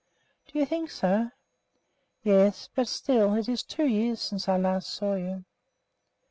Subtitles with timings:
[0.47, 1.29] "Do you think so?"
[2.23, 2.69] "Yes.
[2.73, 5.45] But still it is two years since I last saw you."